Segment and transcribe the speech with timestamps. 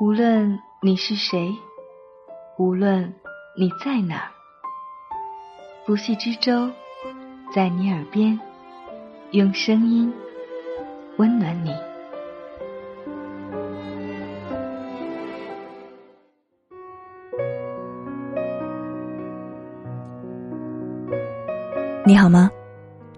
[0.00, 1.52] 无论你是谁，
[2.56, 3.12] 无论
[3.56, 4.30] 你在哪儿，
[5.84, 6.70] 不系之舟
[7.52, 8.38] 在你耳边，
[9.32, 10.12] 用声音
[11.16, 11.74] 温暖你。
[22.06, 22.48] 你好吗？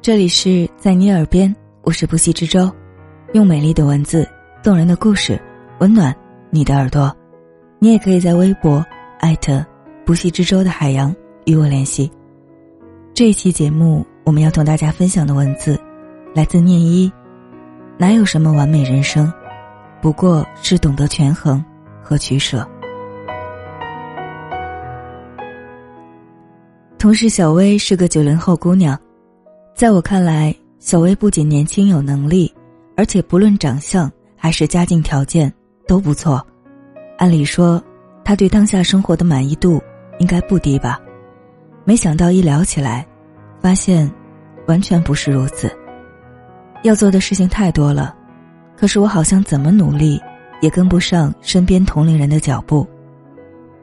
[0.00, 2.74] 这里是在你耳边，我是不息之舟，
[3.34, 4.26] 用美丽的文字、
[4.62, 5.38] 动人的故事，
[5.80, 6.16] 温暖
[6.50, 7.14] 你的耳朵。
[7.78, 8.84] 你也可以在微博
[9.20, 9.64] 艾特
[10.04, 11.14] 不系之舟的海洋
[11.46, 12.10] 与我联系。
[13.14, 15.80] 这一期节目，我们要同大家分享的文字
[16.34, 17.10] 来自念一。
[17.96, 19.32] 哪有什么完美人生，
[20.02, 21.64] 不过是懂得权衡
[22.02, 22.66] 和取舍。
[26.98, 28.98] 同事小薇是个九零后姑娘，
[29.74, 32.52] 在我看来，小薇不仅年轻有能力，
[32.94, 35.50] 而且不论长相还是家境条件
[35.90, 36.40] 都不错。
[37.18, 37.82] 按理说，
[38.24, 39.82] 他对当下生活的满意度
[40.20, 41.00] 应该不低吧？
[41.84, 43.04] 没想到一聊起来，
[43.60, 44.08] 发现
[44.68, 45.68] 完全不是如此。
[46.84, 48.14] 要做的事情太多了，
[48.76, 50.20] 可是我好像怎么努力
[50.60, 52.86] 也跟不上身边同龄人的脚步。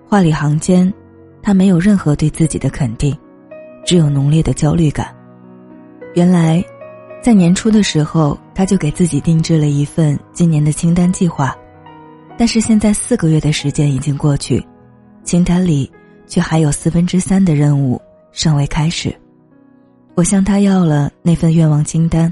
[0.08, 0.94] 话里行间。
[1.40, 3.18] 他没有任何对自己的肯定，
[3.86, 5.16] 只有浓烈的焦虑感。
[6.14, 6.62] 原来，
[7.24, 11.56] 在年初的时候，他就给自己定制了一份今年的清单计划，
[12.38, 14.64] 但是现在四个月的时间已经过去，
[15.24, 15.92] 清单里
[16.28, 18.00] 却还有四分之三的任务
[18.32, 19.14] 尚未开始。
[20.14, 22.32] 我向他要了那份愿望清单，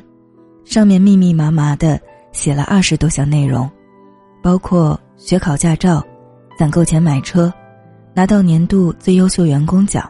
[0.64, 2.00] 上面密密麻麻的
[2.32, 3.70] 写了二十多项内容，
[4.44, 6.06] 包括学考驾照、
[6.58, 7.52] 攒够钱买车。
[8.14, 10.10] 拿到年度最优秀员工奖，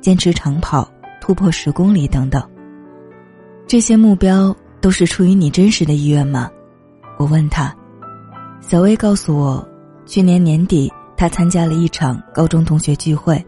[0.00, 2.42] 坚持长跑突破十公里等等。
[3.68, 6.50] 这些目标都是出于你真实的意愿吗？
[7.18, 7.72] 我问他。
[8.68, 9.64] 小薇告诉我，
[10.06, 13.40] 去年年底她参加了一场高中同学聚会，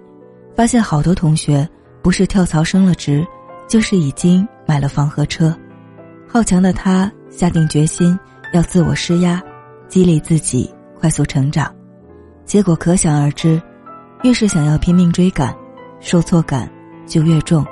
[0.55, 1.69] 发现好多同学
[2.01, 3.27] 不是跳槽升了职，
[3.67, 5.53] 就是已经买了房和车。
[6.29, 8.17] 好强的他下定决心
[8.53, 9.43] 要自我施压，
[9.89, 11.75] 激励自己快速成长，
[12.45, 13.61] 结果可想而知。
[14.23, 15.53] 越是想要拼命追赶，
[15.99, 16.71] 受挫感
[17.09, 17.67] 就越重。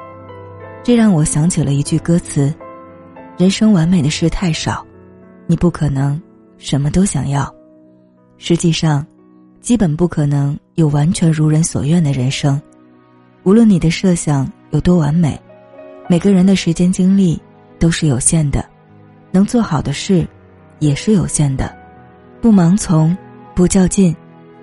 [0.82, 2.52] 这让我想起了一句歌词
[3.38, 4.84] ：“人生完美的事太少，
[5.46, 6.20] 你不可能
[6.58, 7.52] 什么都想要。
[8.38, 9.06] 实际上，
[9.60, 12.60] 基本不可能有完全如人所愿的人生。
[13.44, 15.40] 无论你的设想有多完美，
[16.08, 17.40] 每个人的时间精力
[17.78, 18.64] 都是有限的，
[19.30, 20.26] 能做好的事
[20.78, 21.74] 也是有限的。
[22.40, 23.16] 不盲从，
[23.54, 24.14] 不较劲，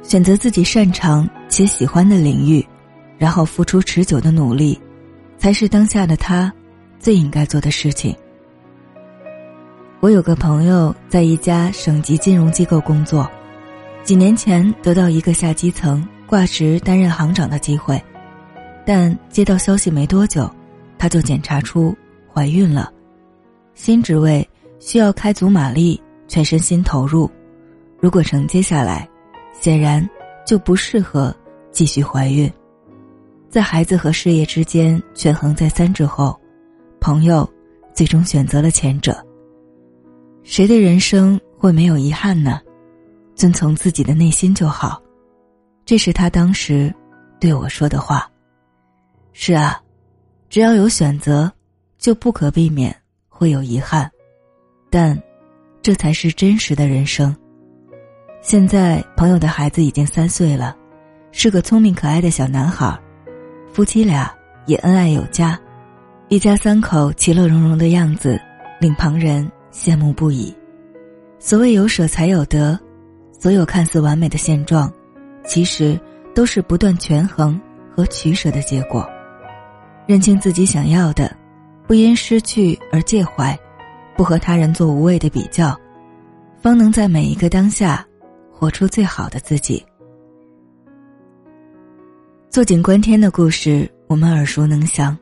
[0.02, 2.68] 选择自己擅长。”且喜欢的领域，
[3.16, 4.82] 然后付出持久的努力，
[5.38, 6.52] 才是当下的他
[6.98, 8.16] 最应该做的事情。
[10.04, 13.26] 我有个朋友在一家省级金融机构工作，
[14.04, 18.04] 几年前得到一个下基层挂职担任行长的机会，
[18.86, 20.54] 但接到消息没多久，
[20.98, 21.96] 他就检查出
[22.34, 22.92] 怀孕了。
[23.76, 24.46] 新职位
[24.78, 27.32] 需要开足马力，全身心投入，
[27.98, 29.08] 如果承接下来，
[29.58, 30.06] 显然
[30.46, 31.34] 就不适合。
[31.72, 32.52] 继续怀孕，
[33.50, 36.38] 在孩子和事业之间权衡再三之后，
[37.00, 37.50] 朋友
[37.96, 39.26] 最终选择了前者。
[40.44, 42.60] 谁的人生会没有遗憾呢？
[43.36, 45.02] 遵从自己的内心就好，
[45.86, 46.94] 这是他当时
[47.40, 48.30] 对我说的话。
[49.32, 49.82] 是啊，
[50.50, 51.52] 只要有选择，
[51.98, 52.96] 就不可避免
[53.28, 54.10] 会有遗憾，
[54.90, 55.20] 但
[55.82, 57.36] 这才是真实的人生。
[58.42, 60.76] 现在朋友的孩子已经三岁了。
[61.36, 62.96] 是个聪明可爱的小男孩，
[63.74, 64.32] 夫妻俩
[64.68, 65.60] 也恩爱有加，
[66.28, 68.40] 一家三口其乐融融的样子
[68.80, 70.54] 令旁人羡慕不已。
[71.40, 72.80] 所谓有舍才有得，
[73.38, 74.90] 所有看似完美的现状，
[75.46, 76.00] 其实
[76.34, 77.60] 都是不断权衡
[77.94, 79.06] 和取舍的结果。
[80.06, 81.36] 认清自己想要的，
[81.88, 83.58] 不因失去而介怀，
[84.16, 85.78] 不和他人做无谓的比较，
[86.62, 88.06] 方能在每一个当下，
[88.52, 89.84] 活出最好的自己。
[92.50, 95.18] 坐井观天的故事，我们耳熟能详。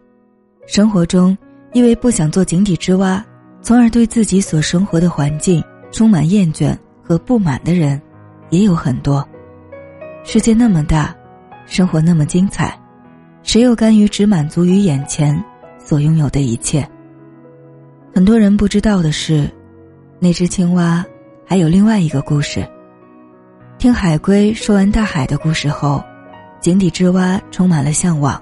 [0.68, 1.36] 生活中，
[1.74, 3.26] 因为不想做井底之蛙，
[3.62, 8.02] 从而对自己所生活的环境充满厌倦和不满的人，
[8.50, 9.28] 也有很多。
[10.24, 11.16] 世界那么大，
[11.66, 12.78] 生活那么精彩，
[13.44, 15.44] 谁又甘于只满足于眼前
[15.78, 16.88] 所拥有的一切？
[18.14, 19.50] 很多人不知道的是，
[20.20, 21.06] 那只青蛙
[21.46, 22.68] 还有另外一个故事。
[23.78, 26.04] 听海龟说完大海的故事后。
[26.62, 28.40] 井底之蛙充满了向往，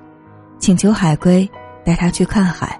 [0.60, 1.50] 请求海龟
[1.86, 2.78] 带他去看海。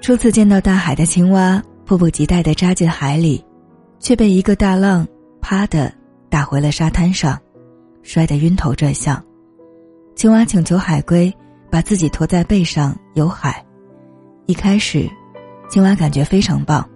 [0.00, 3.44] 初次见到大海的青蛙迫不及待地扎进海里，
[3.98, 5.06] 却被一个大浪
[5.40, 5.92] 啪的
[6.28, 7.38] 打回了沙滩上，
[8.02, 9.22] 摔得晕头转向。
[10.14, 11.32] 青蛙请求海龟
[11.70, 13.64] 把自己驮在背上游海。
[14.46, 15.10] 一开始，
[15.68, 16.88] 青蛙感觉非常棒，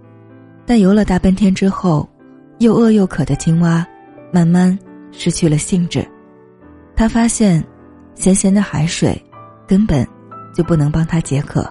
[0.64, 2.08] 但游了大半天之后，
[2.58, 3.84] 又饿又渴的青蛙
[4.32, 4.78] 慢慢
[5.10, 6.06] 失去了兴致。
[6.94, 7.64] 他发现，
[8.14, 9.20] 咸咸的海水
[9.66, 10.06] 根本
[10.54, 11.68] 就不能帮他解渴，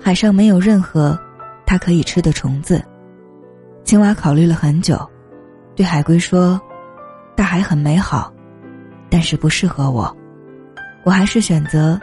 [0.00, 1.18] 海上没有任何
[1.66, 2.82] 它可以吃的虫子。
[3.84, 4.98] 青蛙考虑了很久，
[5.74, 6.60] 对海龟说
[7.36, 8.32] ：“大海很美好，
[9.10, 10.14] 但是不适合我。
[11.04, 12.00] 我还是选择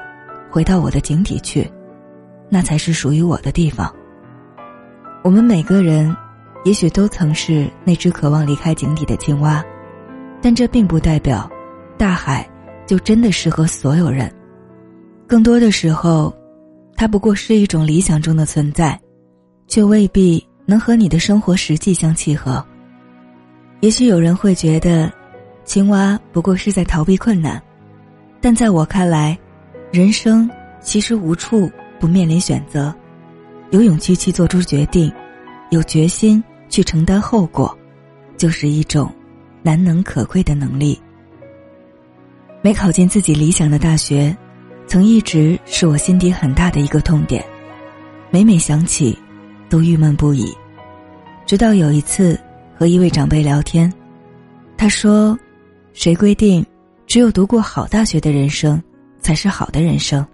[0.49, 1.71] 回到我的井底去，
[2.49, 3.93] 那才是属于我的地方。”
[5.23, 6.15] 我们每个人，
[6.63, 9.63] 也许都曾是那只渴望离开井底的青蛙，
[10.41, 11.49] 但这并不代表，
[11.97, 12.47] 大海
[12.87, 14.31] 就真的适合所有人。
[15.27, 16.33] 更多的时候，
[17.01, 18.99] 它不过是一种理想中的存在，
[19.65, 20.47] 却未必。
[20.67, 22.63] 能和你的生活实际相契合。
[23.79, 25.11] 也许有人会觉得，
[25.65, 27.59] 青蛙不过是在逃避困难，
[28.39, 29.35] 但在我看来，
[29.91, 30.47] 人生
[30.79, 31.69] 其实无处
[31.99, 32.93] 不面临选择。
[33.71, 35.11] 有勇气去做出决定，
[35.71, 37.75] 有决心去承担后果，
[38.37, 39.11] 就是一种
[39.63, 41.01] 难能可贵的能力。
[42.61, 44.37] 没考进自己理想的大学，
[44.91, 47.41] 曾一直是我心底很大的一个痛点，
[48.29, 49.17] 每每想起，
[49.69, 50.53] 都郁闷不已。
[51.45, 52.37] 直到有一次
[52.77, 53.89] 和一位长辈聊天，
[54.75, 55.39] 他说
[55.95, 56.61] ：“谁规定
[57.07, 58.83] 只有读过好大学的人生
[59.21, 60.27] 才是好的人生？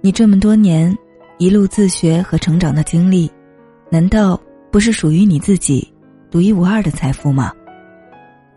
[0.00, 0.92] 你这么多年
[1.38, 3.30] 一路自学和成长的经历，
[3.92, 4.40] 难道
[4.72, 5.86] 不是属于你自己
[6.32, 7.52] 独一无二的财富吗？”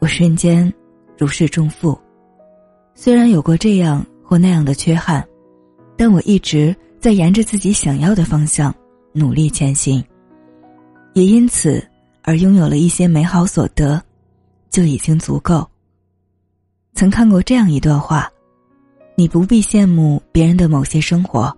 [0.01, 0.73] 我瞬间
[1.15, 1.95] 如释重负。
[2.95, 5.21] 虽然有过这样或那样的缺憾，
[5.97, 8.73] 但我一直在沿着自己想要的方向
[9.11, 10.01] 努力前行。
[11.11, 11.85] 也因此
[12.21, 14.01] 而拥有了一些美好所得，
[14.69, 15.69] 就已经足够。
[16.93, 18.31] 曾看过这样一段话：
[19.15, 21.53] 你不必羡慕别人的某些生活，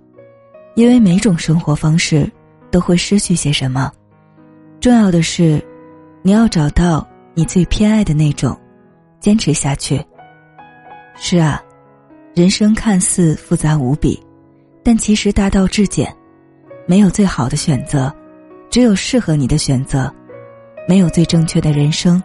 [0.73, 2.27] 因为每种生活方式
[2.71, 3.91] 都会失去些什么。
[4.79, 5.63] 重要的是，
[6.23, 8.59] 你要找到你最偏爱的那种，
[9.19, 10.03] 坚持下去。
[11.15, 11.61] 是啊，
[12.35, 14.19] 人生看似复杂无比，
[14.81, 16.11] 但其实大道至简，
[16.87, 18.11] 没有最好的选择。
[18.71, 20.11] 只有适合你的选择，
[20.87, 22.21] 没有最正确的人生，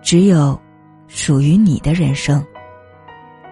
[0.00, 0.58] 只有
[1.06, 2.42] 属于你的人生。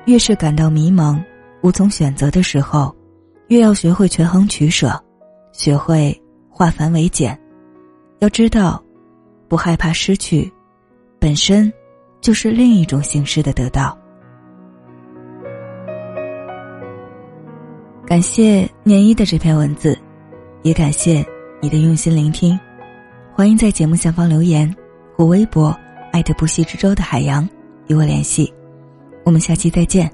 [0.07, 1.23] 越是感到迷茫、
[1.63, 2.97] 无从选择的时候，
[3.49, 4.99] 越要学会权衡取舍，
[5.53, 7.39] 学会化繁为简。
[8.21, 8.83] 要知道，
[9.49, 10.51] 不害怕失去，
[11.19, 11.71] 本身
[12.23, 13.95] 就是另一种形式的得到。
[18.15, 19.99] 感谢念一的这篇文字，
[20.63, 21.27] 也感谢。
[21.61, 22.57] 你的用心聆听，
[23.35, 24.73] 欢迎在节目下方留言
[25.17, 25.77] 或微博
[26.13, 27.49] 艾特不息之舟的海洋
[27.89, 28.55] 与我联系，
[29.25, 30.09] 我们下期再见，